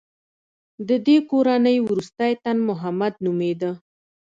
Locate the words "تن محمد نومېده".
2.43-3.71